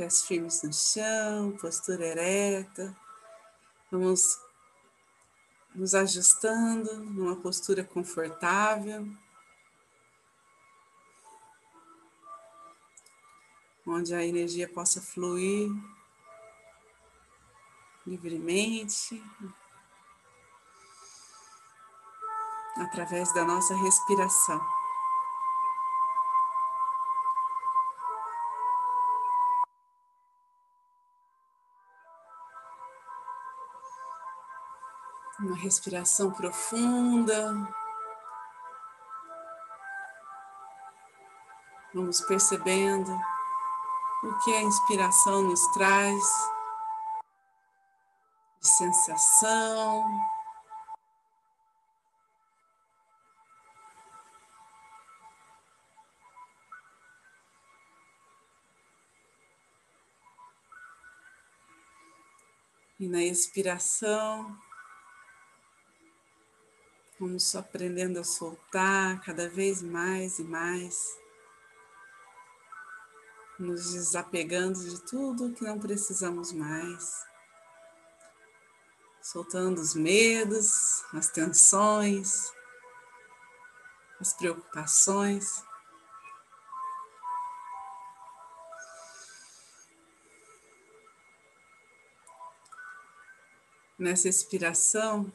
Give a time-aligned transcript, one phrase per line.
[0.00, 2.96] pés firmes no chão, postura ereta.
[3.92, 4.22] Vamos
[5.74, 9.06] nos ajustando numa postura confortável.
[13.86, 15.70] Onde a energia possa fluir
[18.06, 19.22] livremente
[22.76, 24.79] através da nossa respiração.
[35.42, 37.66] Uma respiração profunda.
[41.94, 43.10] Vamos percebendo
[44.22, 46.22] o que a inspiração nos traz
[48.60, 50.04] de sensação.
[62.98, 64.54] E na expiração,
[67.20, 71.18] vamos só aprendendo a soltar cada vez mais e mais,
[73.58, 77.26] nos desapegando de tudo que não precisamos mais,
[79.20, 82.50] soltando os medos, as tensões,
[84.18, 85.62] as preocupações.
[93.98, 95.30] Nessa expiração,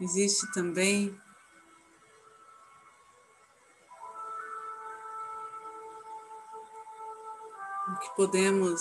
[0.00, 1.20] Existe também
[7.88, 8.80] o que podemos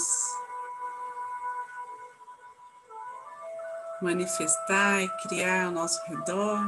[4.02, 6.59] manifestar e criar ao nosso redor,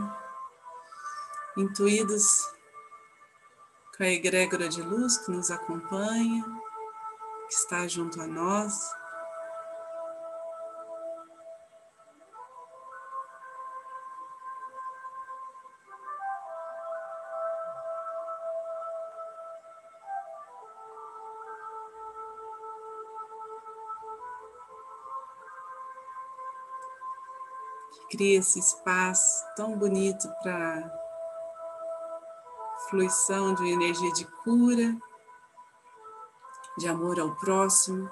[1.56, 2.52] intuídos
[3.96, 6.44] com a egrégora de luz que nos acompanha,
[7.48, 8.99] que está junto a nós.
[28.20, 30.92] Cria esse espaço tão bonito para
[32.90, 34.94] fluição de energia de cura,
[36.78, 38.12] de amor ao próximo.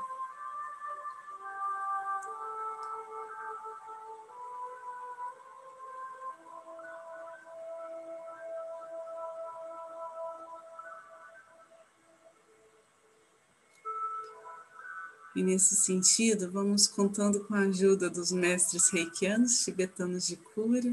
[15.38, 20.92] E nesse sentido, vamos contando com a ajuda dos mestres reikianos tibetanos de cura.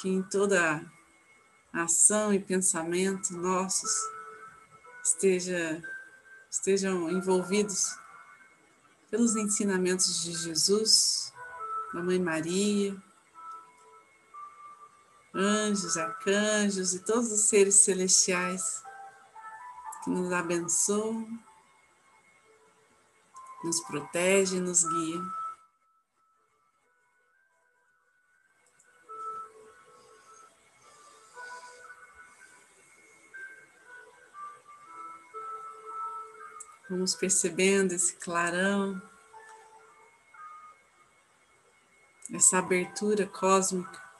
[0.00, 0.84] Que em toda
[1.72, 3.92] ação e pensamento nossos
[5.04, 5.80] esteja,
[6.50, 7.96] estejam envolvidos
[9.08, 11.32] pelos ensinamentos de Jesus,
[11.94, 13.00] da Mãe Maria,
[15.34, 18.82] anjos, arcanjos e todos os seres celestiais
[20.04, 21.26] que nos abençoam,
[23.64, 25.42] nos protegem, nos guiam.
[36.90, 39.00] Vamos percebendo esse clarão,
[42.34, 44.11] essa abertura cósmica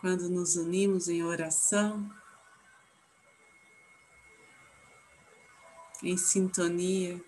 [0.00, 2.08] quando nos unimos em oração,
[6.02, 7.20] em sintonia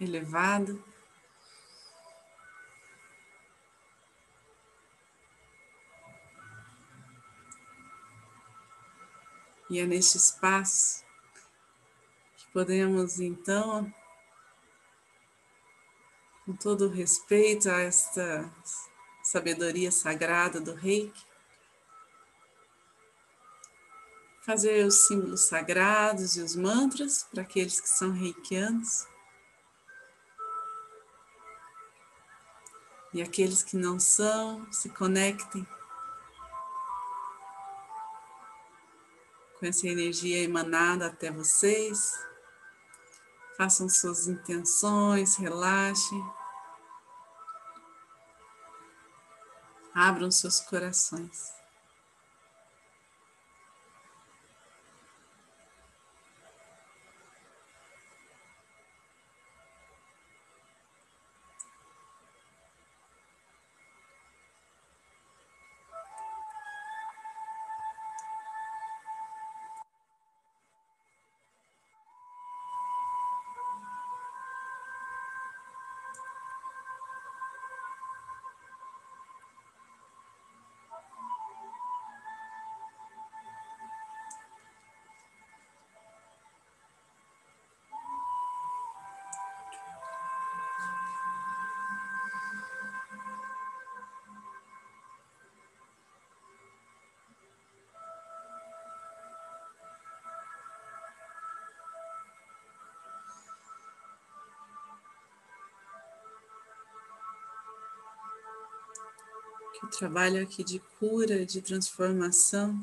[0.00, 0.76] elevada.
[9.70, 11.04] E é neste espaço
[12.36, 13.92] que podemos então,
[16.44, 18.50] com todo respeito a esta
[19.22, 21.26] sabedoria sagrada do Reiki,
[24.46, 29.08] fazer os símbolos sagrados e os mantras para aqueles que são reikianos.
[33.12, 35.66] E aqueles que não são, se conectem
[39.58, 42.12] com essa energia emanada até vocês.
[43.56, 46.24] Façam suas intenções, relaxem.
[49.92, 51.65] Abram seus corações.
[109.78, 112.74] Que o trabalho aqui de cura, de transformação,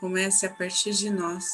[0.00, 1.44] comece a partir de nós.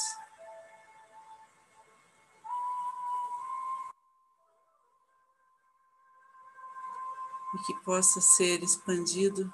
[7.54, 9.52] E que possa ser expandido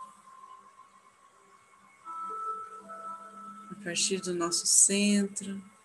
[3.70, 5.77] a partir do nosso centro.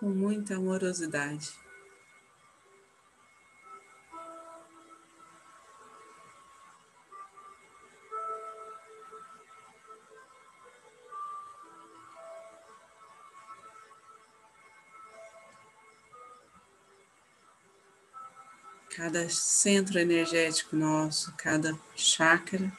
[0.00, 1.52] Com muita amorosidade.
[18.96, 22.70] cada centro energético nosso, cada chácara.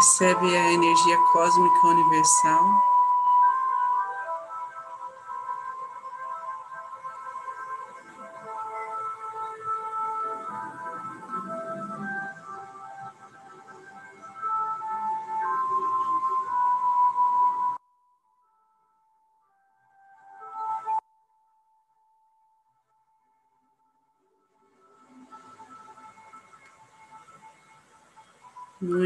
[0.00, 2.64] Recebe a energia cósmica universal.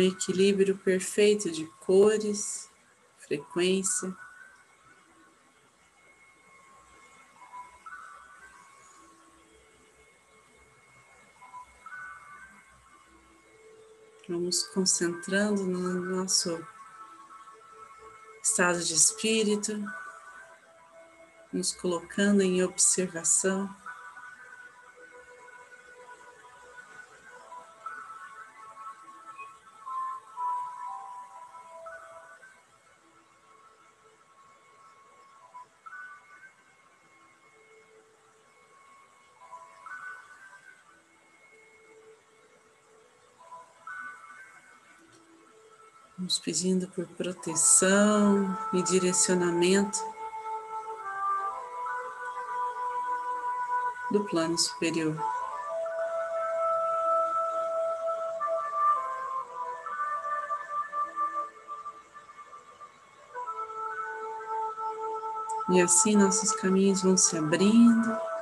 [0.05, 2.71] Equilíbrio perfeito de cores,
[3.19, 4.15] frequência.
[14.29, 16.59] Vamos concentrando no nosso
[18.43, 19.73] estado de espírito,
[21.53, 23.84] nos colocando em observação.
[46.35, 50.00] Vamos pedindo por proteção e direcionamento
[54.11, 55.17] do plano superior.
[65.71, 68.34] E assim nossos caminhos vão se abrindo.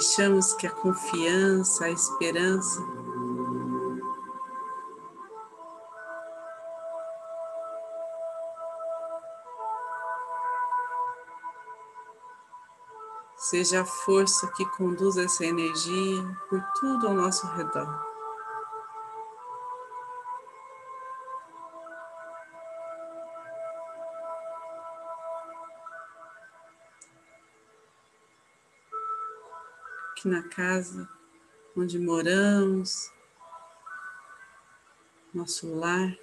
[0.00, 2.80] Deixamos que a confiança, a esperança
[13.36, 18.09] seja a força que conduz essa energia por tudo ao nosso redor.
[30.20, 31.08] Aqui na casa
[31.74, 33.10] onde moramos,
[35.32, 36.14] nosso lar.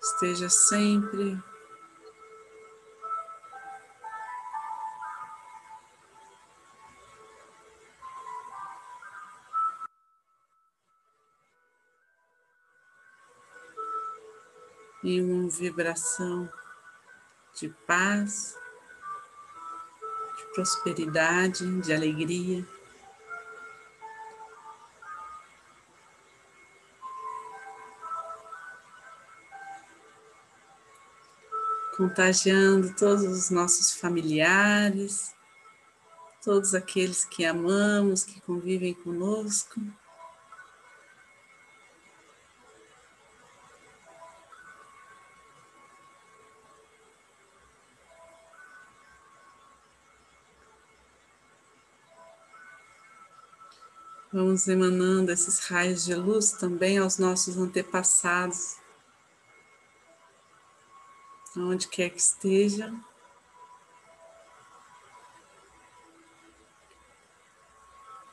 [0.00, 1.42] Esteja sempre
[15.08, 16.50] em uma vibração
[17.54, 18.56] de paz,
[20.36, 22.66] de prosperidade, de alegria.
[31.96, 35.32] Contagiando todos os nossos familiares,
[36.42, 39.80] todos aqueles que amamos, que convivem conosco.
[54.56, 58.76] estamos emanando esses raios de luz também aos nossos antepassados,
[61.54, 63.04] aonde quer que estejam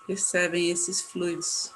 [0.06, 1.74] Recebem esses fluidos.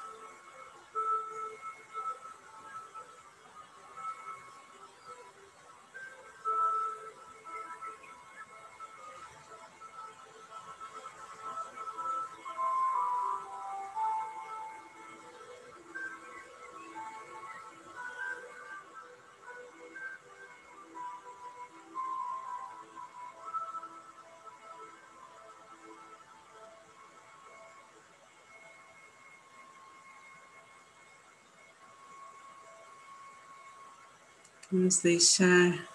[34.70, 35.88] Vamos deixar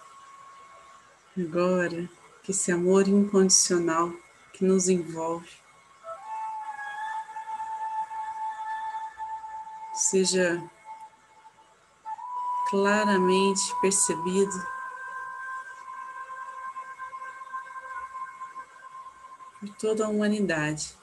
[1.38, 2.10] agora
[2.42, 4.12] que esse amor incondicional
[4.52, 5.48] que nos envolve
[9.92, 10.60] seja
[12.68, 14.66] claramente percebido
[19.60, 20.96] por toda a humanidade.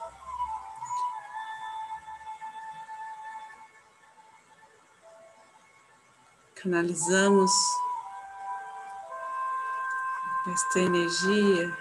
[6.62, 7.52] Canalizamos
[10.54, 11.76] esta energia,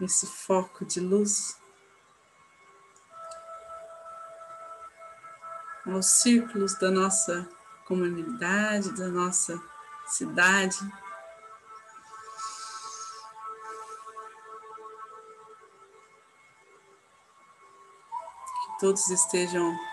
[0.00, 1.60] esse foco de luz
[5.84, 7.48] aos círculos da nossa
[7.86, 9.60] comunidade, da nossa
[10.06, 10.78] cidade.
[18.62, 19.89] Que todos estejam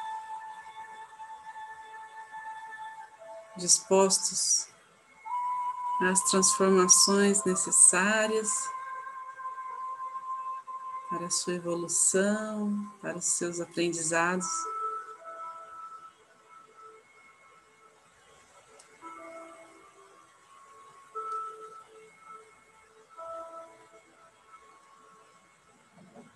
[3.57, 4.67] dispostos
[6.01, 8.49] às transformações necessárias
[11.09, 14.47] para a sua evolução, para os seus aprendizados.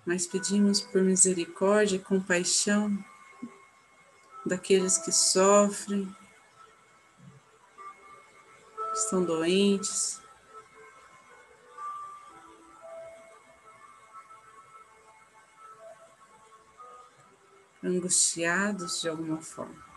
[0.06, 2.98] Mas pedimos por misericórdia e compaixão
[4.46, 6.13] daqueles que sofrem,
[8.94, 10.22] estão doentes.
[17.84, 19.91] Angustiados de alguma forma.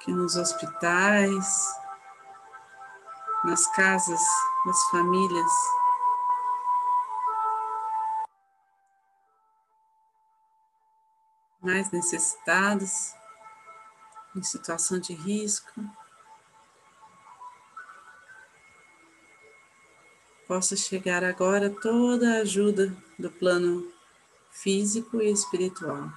[0.00, 1.78] Que nos hospitais,
[3.44, 4.20] nas casas
[4.66, 5.52] das famílias.
[11.62, 13.14] Mais necessitados,
[14.34, 15.80] em situação de risco,
[20.48, 23.92] possa chegar agora toda a ajuda do plano
[24.50, 26.10] físico e espiritual.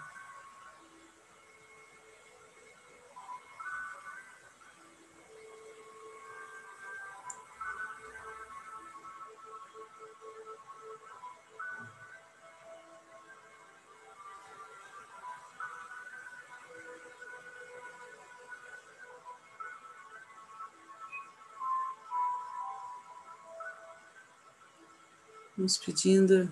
[25.58, 26.50] Nos pedindo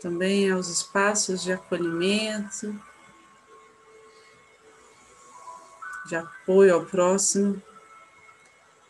[0.00, 2.78] também aos espaços de acolhimento,
[6.06, 7.62] de apoio ao próximo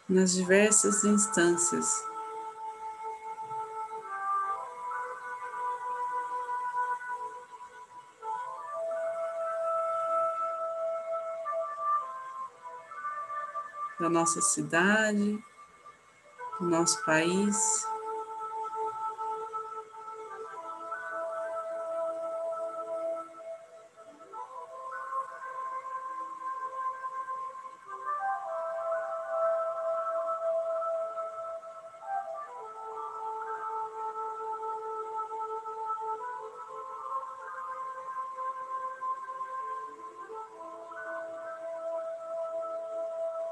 [0.09, 2.05] nas diversas instâncias.
[14.01, 15.43] Da nossa cidade,
[16.61, 17.87] do nosso país.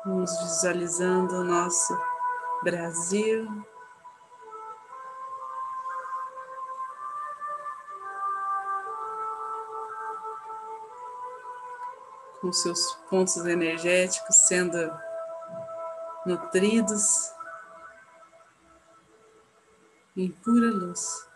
[0.04, 2.11] Vamos visualizando o nosso
[2.62, 3.48] Brasil.
[12.40, 14.76] com seus pontos energéticos sendo
[16.26, 17.32] nutridos
[20.16, 21.28] em pura luz,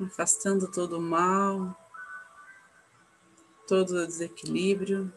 [0.00, 1.76] afastando todo o mal,
[3.68, 5.12] todo o desequilíbrio.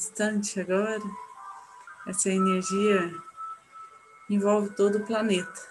[0.00, 1.02] Instante agora,
[2.06, 3.12] essa energia
[4.30, 5.68] envolve todo o planeta.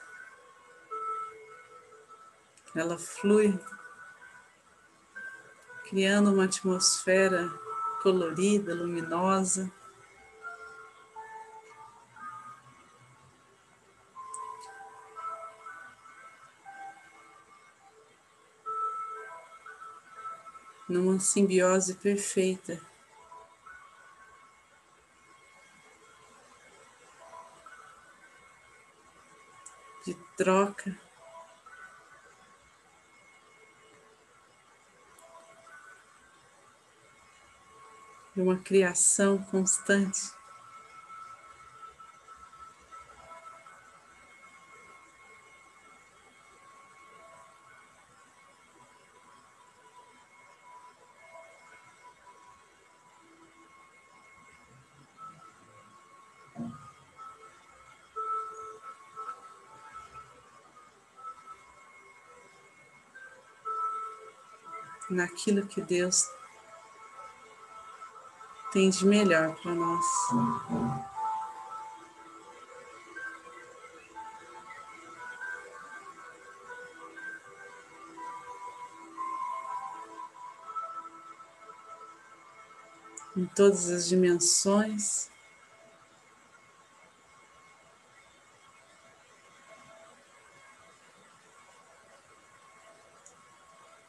[2.76, 3.60] Ela flui,
[5.90, 7.50] criando uma atmosfera
[8.04, 9.72] colorida, luminosa.
[20.88, 22.89] Numa simbiose perfeita
[30.40, 30.98] troca.
[38.34, 40.39] De uma criação constante.
[65.10, 66.28] Naquilo que Deus
[68.72, 70.06] tem de melhor para nós.
[83.36, 85.32] Em todas as dimensões.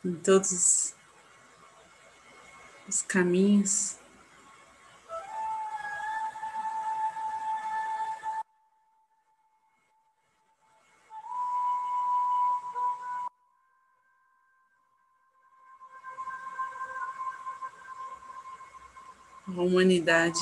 [0.04, 0.94] Em todos
[2.88, 3.98] os caminhos.
[19.46, 20.40] A humanidade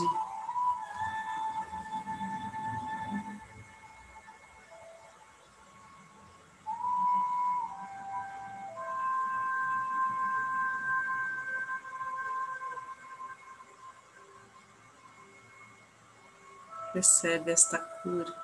[16.99, 18.35] recebe esta cura.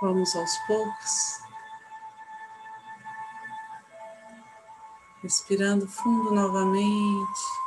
[0.00, 1.40] Vamos aos poucos,
[5.22, 7.63] respirando fundo novamente.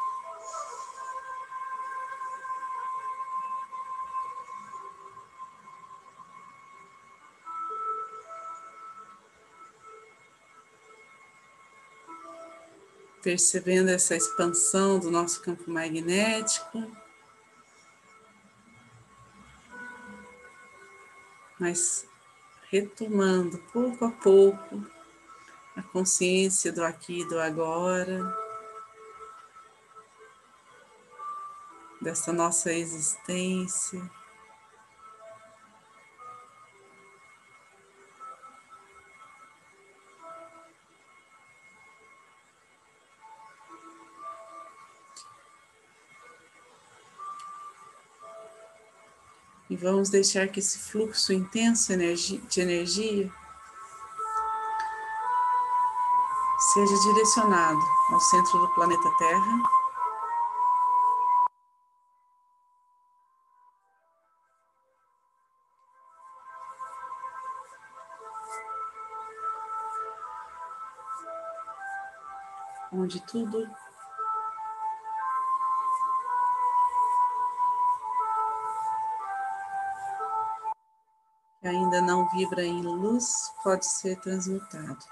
[13.28, 16.90] Percebendo essa expansão do nosso campo magnético.
[21.60, 22.08] Mas
[22.72, 24.82] retomando pouco a pouco
[25.76, 28.34] a consciência do aqui e do agora,
[32.02, 34.10] dessa nossa existência.
[49.78, 53.32] E vamos deixar que esse fluxo intenso de energia
[56.74, 59.64] seja direcionado ao centro do planeta Terra.
[72.92, 73.70] Onde tudo
[81.68, 85.06] ainda não vibra em luz pode ser transmutado.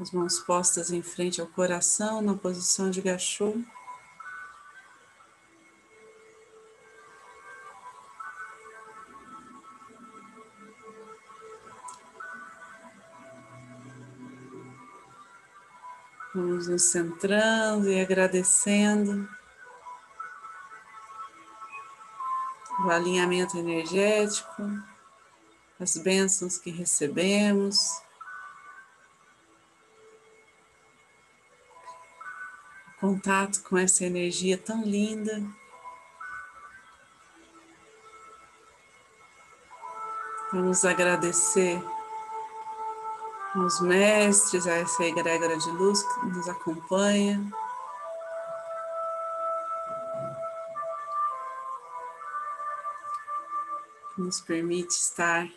[0.00, 3.54] As mãos postas em frente ao coração, na posição de gachô.
[16.78, 19.28] Centrando e agradecendo
[22.84, 24.62] o alinhamento energético,
[25.80, 28.00] as bênçãos que recebemos.
[32.96, 35.40] o Contato com essa energia tão linda.
[40.52, 41.80] Vamos agradecer
[43.60, 47.40] aos mestres, a essa egrégora de luz que nos acompanha.
[54.14, 55.48] Que nos permite estar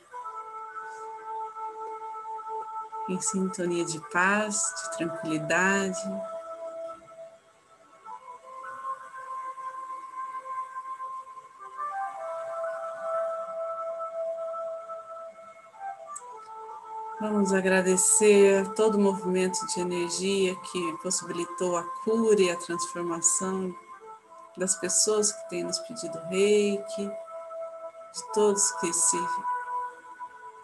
[3.09, 5.99] em sintonia de paz, de tranquilidade.
[17.21, 23.71] Vamos agradecer todo o movimento de energia que possibilitou a cura e a transformação
[24.57, 29.17] das pessoas que têm nos pedido reiki, de todos que se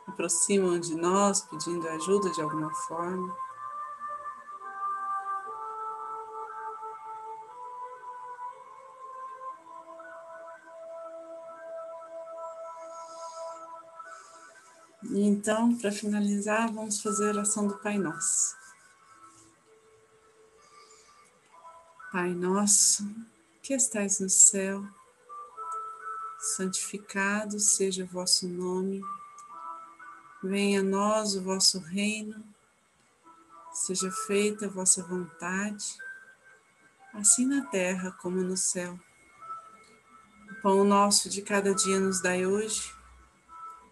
[0.08, 3.38] aproximam de nós pedindo ajuda de alguma forma.
[15.18, 18.56] E então, para finalizar, vamos fazer a oração do Pai Nosso.
[22.12, 23.04] Pai nosso,
[23.64, 24.86] que estais no céu,
[26.40, 29.02] santificado seja o vosso nome,
[30.44, 32.44] venha a nós o vosso reino,
[33.74, 35.98] seja feita a vossa vontade,
[37.16, 39.00] assim na terra como no céu.
[40.52, 42.97] O pão nosso de cada dia nos dai hoje